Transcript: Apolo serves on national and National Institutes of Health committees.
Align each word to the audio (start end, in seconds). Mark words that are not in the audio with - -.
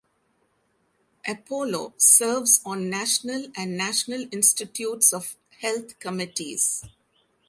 Apolo 1.27 1.93
serves 1.95 2.59
on 2.65 2.89
national 2.89 3.45
and 3.55 3.77
National 3.77 4.25
Institutes 4.31 5.13
of 5.13 5.35
Health 5.61 5.99
committees. 5.99 6.83